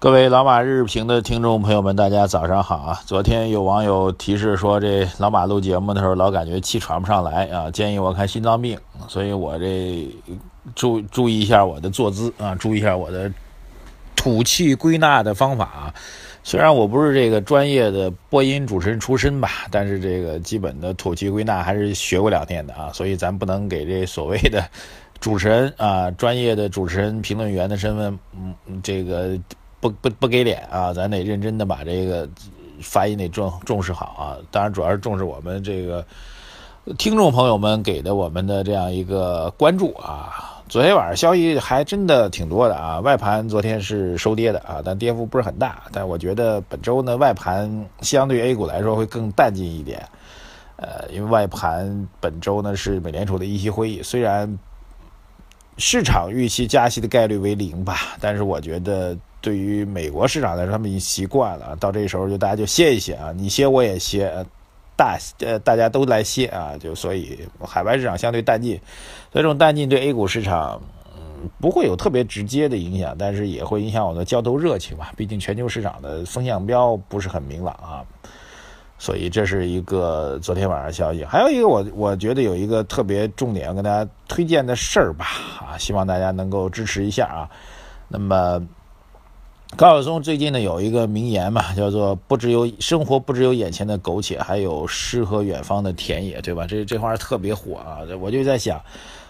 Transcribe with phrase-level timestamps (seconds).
[0.00, 3.00] 各位老马日评的听众朋友们，大家早上好啊！
[3.04, 10.08] 昨天有网友提示说，这老马录节目的时候老感觉气喘不上来啊，建议我看心脏病，所以我这
[10.76, 13.28] 注注意一下我的坐姿啊，注意一下我的
[14.14, 15.94] 吐气归纳的方法啊。
[16.44, 24.64] 虽然我不是这个专业的播音主持人出身吧，但是这个基本的吐气归纳还是学过两天的啊，所以咱不能给这所谓的
[25.18, 29.36] 主持人啊，专业的主持人评论员的身份，嗯，这个。
[29.80, 30.92] 不不不给脸啊！
[30.92, 32.28] 咱得认真的把这个
[32.80, 34.36] 发音得重重视好啊！
[34.50, 36.04] 当然，主要是重视我们这个
[36.96, 40.62] 听众朋友们给的我们的这样一个关注啊！
[40.68, 43.00] 昨天晚上消息还真的挺多的啊！
[43.00, 45.84] 外盘昨天是收跌的啊，但跌幅不是很大。
[45.92, 50.04] 但我觉得本周呢，外盘相对 A 股来说会更淡静一点。
[50.76, 54.58] 呃，因为外盘本周呢是美联储的议息会议，虽然
[55.76, 59.16] 市场预期加息的概率为零吧，但是我觉得。
[59.40, 64.44] 对于美国市场来说，他们已经习惯了，到这时候就大家就歇一歇啊，你歇我也歇，
[64.96, 68.80] 大呃大家都来歇啊，就所以海外市场相对淡季，
[69.32, 70.82] 所以这种淡季对 A 股市场
[71.16, 78.02] 嗯不会有特别直接的影响，但是也会影响我的交投热情嘛，毕竟全球市场的风向标不是很明朗啊，
[78.98, 85.26] 所以这是一个昨天晚上消息，还有一个我我觉得有一个特别重点要跟大家推荐的事儿吧
[85.60, 87.48] 啊，希望大家能够支持一下啊，
[88.08, 88.60] 那么。
[89.76, 96.66] 高晓松最近呢有一个名言嘛，叫做“不只有生活，不只有眼前的苟且，还有诗和远方的田野”，对吧？
[96.66, 97.98] 这这话特别火啊！
[98.18, 98.80] 我就在想，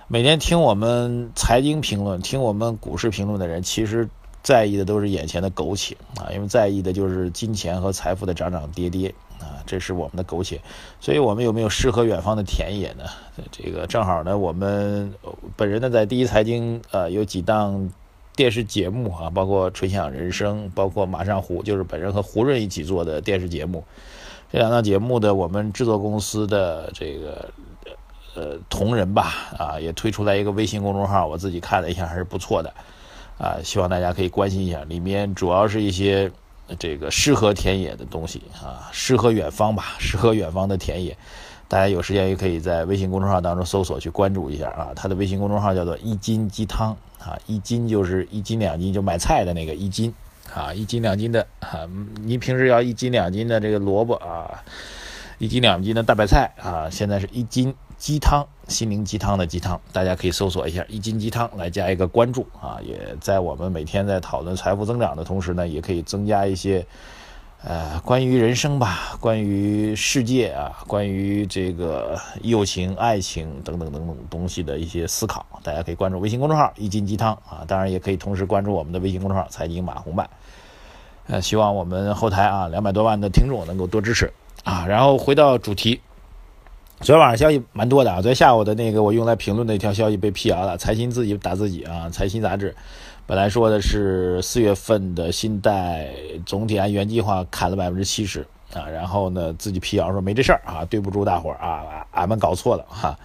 [0.06, 4.08] 每天听我们财经评论、听我们股市评论的人，其实
[4.42, 10.58] 在意的都是眼前的苟且啊，因为在意的就是金钱和财富的涨涨跌跌啊，这是我们的苟且。
[11.01, 13.05] 所以，我们有没有诗和远方的田野呢？
[13.51, 15.13] 这个正好呢，我们
[15.57, 17.90] 本人呢在第一财经呃有几档。
[18.39, 23.83] 电视节目啊，包括《吹响人生》，包括《马上胡》，就是本人和胡润一起做的电视节目。
[24.53, 27.51] 这两档节目的我们制作公司的这个
[28.37, 32.73] 呃同仁吧，啊，也推出来一个微信公众号，我自己看了一下，还是不错的。
[33.39, 36.31] 啊，希望大家可以关心一下，里面主要是一些
[36.79, 41.19] 这个诗和田野的东西啊，诗和远方吧，诗和远方的田野。
[41.68, 50.14] 大家有时间也可以在微信公众号当中搜索去关注一下啊，他的微信公众号叫做“一斤鸡汤”啊，一斤就是一斤两斤，就买菜的那个一斤
[50.55, 51.86] 啊，一斤两斤的啊，
[52.23, 54.64] 您平时要一斤两斤的这个萝卜啊，
[55.36, 66.86] 一斤两斤的大白菜啊，现在是一斤鸡汤，心灵鸡汤的鸡汤，大家可以搜索一下“一斤鸡汤”来加一个关注啊，也在我们每天在讨论财富增长的同时呢，也可以增加一些。
[67.64, 80.30] 呃，关于人生吧，关于世界啊，关于这个友情、爱情等等等等东西的一些思考，大家可以关注微信公众号“一斤鸡汤”啊，当然也可以同时关注我们的微信公众号“财经马红漫”。
[81.27, 84.33] 呃，希望我们后台啊两百多万的听众能够多支持
[84.63, 84.86] 啊。
[84.86, 86.01] 然后回到主题，
[87.01, 92.77] 昨天晚上消息蛮多的啊，昨天下午的那个我用来评论的一条消息被辟谣了，财新自己打自己啊，财新杂志。
[93.28, 96.08] 本来说的是四月份的信贷
[96.46, 98.40] 总体按原计划砍了百分之七十
[98.72, 103.18] 啊，然后呢自己辟谣说没这事儿啊，对不住大伙儿啊，俺们搞错了哈。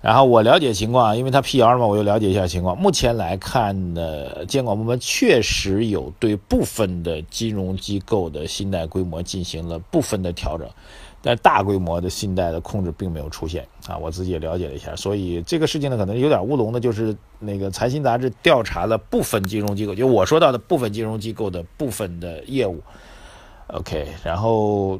[0.00, 2.78] 然后我了解情况，因为他辟谣嘛，我又了解一下情况。
[2.78, 10.68] 目前来看呢，监管部门确实有对部分的金融机构的信贷规模进行了部分的调整。
[11.22, 22.82] 但大规模的信贷的控制并没有出现啊，我自己也了解了一下，所以这个事情呢可能有点乌龙的，就是那个财新杂志调查了部分金融机构，就我说到的部分金融机构的部分的业务
[23.68, 24.98] ，OK，然后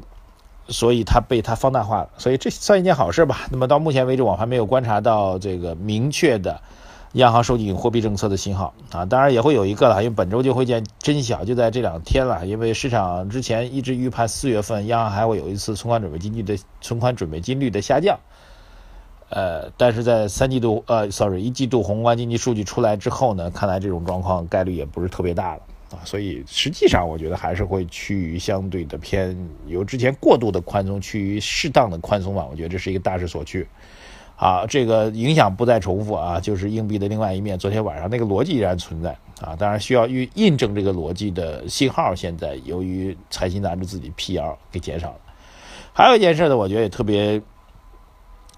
[0.69, 3.41] 所以它被它放大化了，所以这算一件好事吧。
[3.51, 6.61] 那么到目前为止，我还没有观察到这个明确的。
[7.13, 12.43] 央行收紧货币政策的信号啊，当然也会有一个了，因为本周就会见真晓，就在这两天了。
[12.47, 18.19] 因为市场之前一直预判四月份央行还会有一次存款准备金率的存款准备金率的下降，
[19.29, 25.61] 呃，但是在三季度呃，sorry，一季度宏观经济数据出来之后呢，看来这种状况概率也不是特别大了
[25.91, 29.37] 啊，所以实际上我觉得还是会趋于相对的偏
[29.67, 33.67] 由之前过度的宽松趋于适当的宽松吧，我觉得这是一个大势所趋。
[34.35, 37.57] 啊，这个影响不再重复啊，就是硬币的另外一面。
[37.57, 45.15] 昨天晚上那个逻辑依然存在啊，当然需要印印证这个逻辑的信号，现在由于财新杂志自己辟谣给减少了。
[45.93, 47.41] 还有一件事呢，我觉得也特别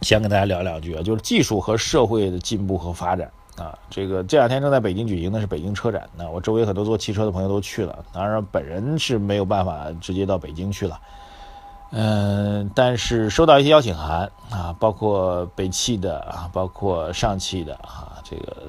[0.02, 3.78] 想跟大家聊两句啊，就是技术和社会的进步和发展啊。
[3.90, 11.00] 这个这两天正在北京举行的是北京车展，那我周围很多做汽车的朋友都去了，当然本人是没有办法直接到北京去了。
[11.98, 18.64] 嗯，但是收到一些邀请函啊，包括北汽的啊，包括上汽的啊，这个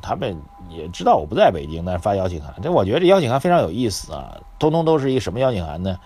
[0.00, 0.40] 他们
[0.70, 2.54] 也知道我不在北京，但是发邀请函。
[2.62, 5.98] 这我觉得这邀请函非常有意思啊，通通都是一个什么邀请函呢？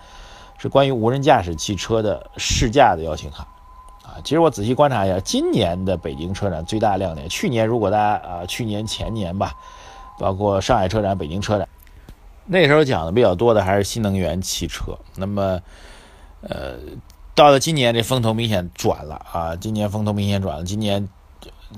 [0.57, 3.45] 是关于无人驾驶汽车的试驾的邀请函
[4.03, 4.17] 啊。
[4.23, 9.53] 其实我仔细观察一下，今年的北京车展最大亮点，去年如果大家啊，去年前年吧，
[10.17, 11.69] 包括上海车展、北京车展，
[12.47, 14.97] 那时候讲的比较多的还是新能源汽车。
[15.17, 15.59] 那么
[16.47, 16.75] 呃，
[17.35, 19.55] 到了今年，这风头明显转了啊！
[19.55, 21.07] 今年风头明显转了，今年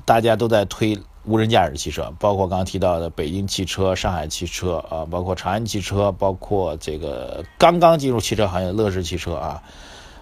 [0.05, 9.61] 大家都在推无人驾驶汽车，包括刚刚提到的北京汽车、上海汽车啊，包括长安汽车，包括这个刚刚进入汽车行业乐视汽车啊。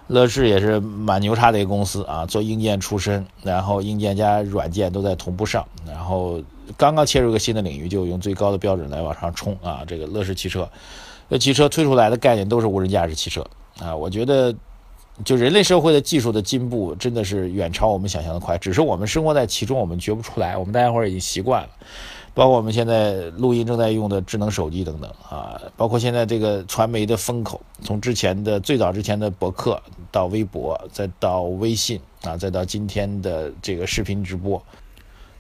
[0.08, 6.42] 乐视也是蛮牛叉的一个公司啊，做硬件出身，然后硬件加软件都在同步上，然后
[6.76, 9.84] 刚刚切入一个新的领域，就用最高的标准来往上冲啊！
[9.88, 10.70] 这个乐视汽车，
[11.30, 13.46] 这汽车推出来的概念都是无人驾驶汽车。
[13.80, 14.54] 啊，我觉得，
[15.24, 20.58] 就人类社会的技术的进步真的是远超我们想象的快，只是我们生活在其中，我们觉不出来。
[20.58, 21.70] 我们大家伙儿已经习惯了，
[22.34, 29.82] 包括我们现在录音正在用的智能手机等等啊，包括现在这个传媒的风口，从之前的最早之前的博客
[30.12, 34.62] 到微博，再到微信啊，再到今天的这个视频直播，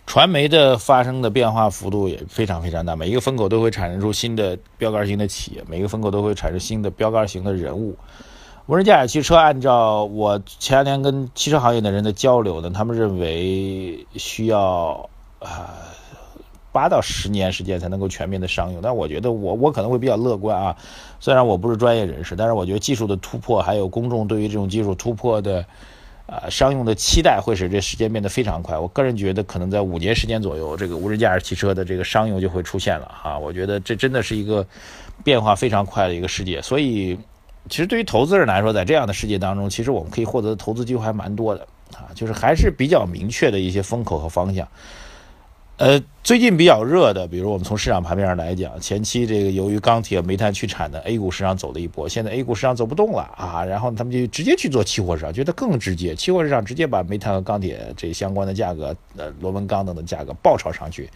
[0.05, 2.95] 传媒的发生的变化幅度也非常非常大。
[2.95, 7.95] 每一个风口都会产生出新的标杆型的企业，每一个风口都会产生新的标杆型的人物。
[8.65, 15.09] 无人驾驶汽车，按照我前两天跟汽车行业的人的交流呢，他们认为需要
[15.39, 15.73] 啊
[16.71, 18.81] 八到十年时间才能够全面的商用。
[18.81, 20.77] 但我觉得我我可能会比较乐观啊，
[21.19, 25.65] 虽然我不是专业人士，但是我觉得技术的突破还有公众对于这种技术突破的
[26.27, 28.77] 啊商用的期待，会使这时间变得非常快。
[28.77, 33.37] 我个人觉得，可能在五年时间左右，这个无人驾驶汽车的这个商用就会出现了哈。
[33.37, 34.65] 我觉得这真的是一个
[35.23, 37.17] 变化非常快的一个世界，所以。
[37.69, 44.67] 其实对于投资人来说，在这样的世界当中，其实我们可以获得的投资机会还蛮多的啊，就是还是比较明确的一些风口和方向。
[45.83, 61.09] 呃，最近比较热的，比如我们从市场盘面上来讲，前期这个由于钢铁、煤炭去产的 A 股市场走了一波，现在 A 股市场走不动了啊，然后他们就直接去做期货市场，觉得更直接，期货市场直接把煤炭和钢铁这相关的价格，呃，螺纹钢等的价格爆炒上去。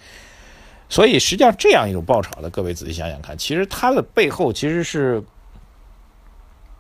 [0.90, 5.24] 所以实际上这样一种爆炒的，各位仔细想想看，其实它的背后其实是。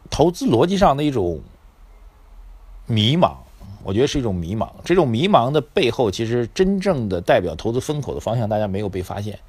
[0.10, 1.42] 投资逻辑上的一种
[2.86, 3.36] 迷茫，
[3.88, 4.70] 我觉得是一种迷茫。
[4.84, 9.40] 这种迷茫的背后，其实真正的代表投资风口的方向，大家没有被发现。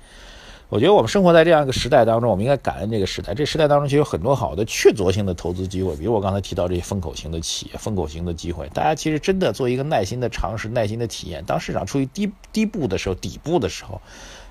[0.69, 3.35] 我觉得我们生活在这样一个时代当中，我们应该感恩这个时代。
[3.35, 8.69] 这时代当中其实有很多好的确凿性的投资机会，比如我刚才提到这些风口型的企业、风口型的机会。
[8.73, 11.43] 大家其实真的做一个耐心的尝试、耐心的体验。
[11.45, 14.01] 当市场处于低低部的时候、底部的时候，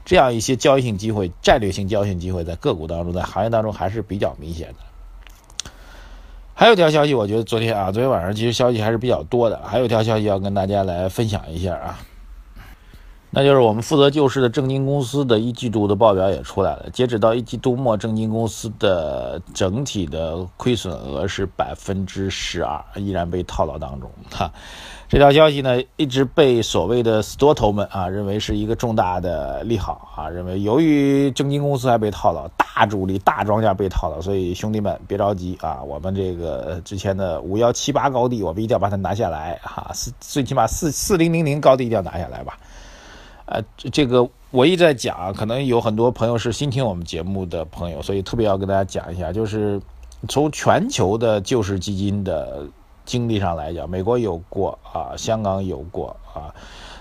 [0.03, 4.75] 这样一些交易性机会、战略性交易性机会，在个股当中、在行业当中还是比较明显的。
[6.59, 9.61] 还有条消息，我觉得昨天啊，昨天晚上其实消息还是比较多的。
[9.63, 11.99] 还有一条消息要跟大家来分享一下啊，
[13.29, 16.89] 那就是我们负责救市的正金公司的一季度的报表也出来了。
[16.91, 24.49] 截止到一季度末，正金公司的整体的亏损额是百分之十二，依然被套牢当中哈。
[25.09, 42.57] 这条消息呢，一直被所谓的多头们啊认为是一个重大的利好啊，认为由于正金公司还被套牢，大主力、大庄家被套牢，所以兄弟们别着急啊，我们这个之前的五幺七八高地，我们一定要把它拿下来哈，四最起码四四零零零高地一定要拿下来吧。
[43.47, 43.61] 呃，
[43.91, 49.81] 这个我一直在讲，可能有很多朋友是新听我们节目的朋友，所以特别要跟大家讲一下，就是
[50.29, 52.67] 从全球的救市基金的。
[53.07, 56.51] 经历上来讲，美国有过啊，香港有过啊，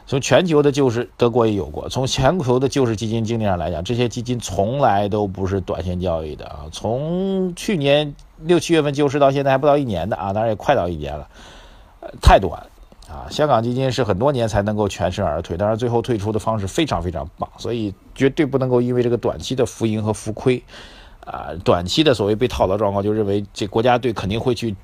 [0.06, 1.88] 从全球的救市，德国也有过。
[1.88, 6.66] 从全球的救市基金经历上来讲，这些基金从来都不是短线交易的啊。
[6.70, 11.28] 从去年六七月份救市到现在还不到一年的啊，当然也快到一年了，
[11.98, 12.64] 呃太短
[13.08, 13.26] 啊。
[13.30, 20.62] 香港基金是很多年才能够全身而退，当然最后退出的方式非常非常棒，所以绝对不能够因为这个短期的浮盈和浮亏
[21.24, 24.74] 啊，短期的所谓被套牢状况，就认为这国家队肯定会去。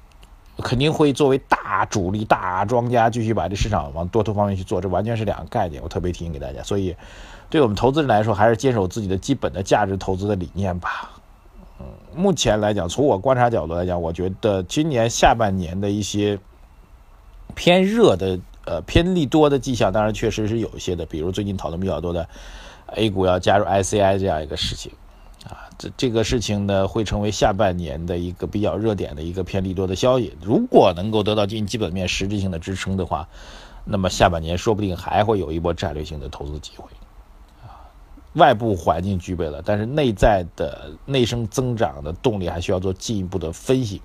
[0.58, 5.82] 肯定会作为大主力、大庄家继续把这市场往多头方面去做，这完全是两个概念。
[5.82, 6.94] 我特别提醒给大家，所以
[7.48, 11.10] 对我们投资人来说，还是坚守自己的基本的价值投资的理念吧。
[11.80, 16.38] 嗯，目前来讲，从我观察角度来讲，我觉得今年下半年的一些
[17.54, 22.28] 偏热的、呃偏利多的迹象，当然确实是有一些的，比如最近讨论比较多的
[22.86, 24.92] A 股要加入 ICI 这样一个事情。
[25.44, 30.36] 啊，这这个事情呢会成为下半年的一个比较热点的一个偏利多的消息。
[30.40, 33.28] 如果能够得到近基本面实质性的支撑的话，
[33.84, 36.84] 那么下半年说不定还会有一波战略性的投资机会。
[37.64, 37.90] 啊，
[38.34, 44.00] 外部环境具备了，但是内在的内生增长的动力还需要做进一步的分析。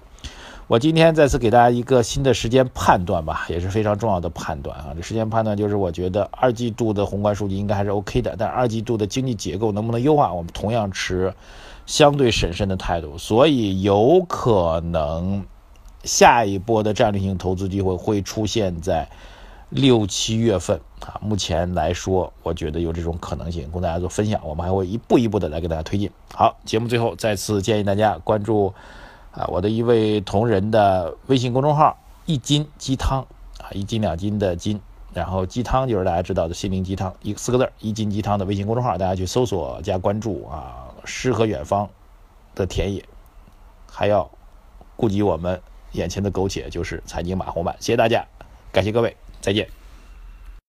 [0.67, 4.88] 我今天再次给大家一个新的时间判断吧，也是非常重要的判断啊。
[4.93, 11.33] 这时间判断就是，我觉得二季度的宏观数据应该还是 OK 的，但二季度的经济结构能不能优化，我们同样持
[11.86, 13.17] 相对审慎的态度。
[13.17, 15.45] 所以有可能
[16.03, 19.07] 下一波的战略性投资机会会出现在
[19.69, 21.15] 六七月份啊。
[21.21, 24.41] 目前来说，我觉得有这种可能性，供大家做分享。
[24.43, 26.12] 我们还会一步一步的来给大家推进。
[26.33, 28.74] 好，节目最后再次建议大家关注。
[29.38, 33.22] 啊，我的一位同仁的微信公众号“一斤鸡汤”
[33.62, 34.82] 啊，一斤两斤的斤，
[35.13, 40.84] 然后鸡汤就是大家知道的心灵鸡汤，一四个字“一斤鸡汤”的微信公众号，大家去搜索加关注啊。
[41.06, 41.88] 诗和远方
[42.53, 43.06] 的田野，
[43.89, 44.29] 还要
[44.98, 45.62] 顾及我们
[45.94, 47.74] 眼前的苟且，就是财经马红版。
[47.79, 48.25] 谢谢大家，
[48.74, 49.76] 感谢各位，再见。